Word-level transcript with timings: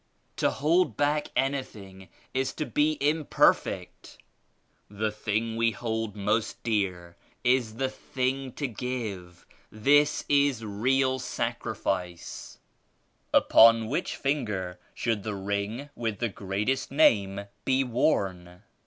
To 0.37 0.49
hold 0.49 0.97
back 0.97 1.29
anything 1.35 2.09
is 2.33 2.53
to 2.53 2.65
be 2.65 2.97
imperfect. 2.99 4.17
The 4.89 5.11
thing 5.11 5.57
we 5.57 5.69
hold 5.69 6.15
most 6.15 6.63
dear 6.63 7.17
is 7.43 7.75
the 7.75 7.87
thing 7.91 8.51
to 8.53 8.67
give. 8.67 9.45
This 9.71 10.25
is 10.27 10.65
real 10.65 11.19
sacrifice." 11.19 12.57
14 13.31 13.43
Upon 13.45 13.87
which 13.89 14.15
finger 14.15 14.79
should 14.95 15.21
the 15.21 15.35
ring 15.35 15.91
with 15.95 16.17
the 16.17 16.29
Greatest 16.29 16.89
Name 16.89 17.41
be 17.63 17.83
worn?" 17.83 18.63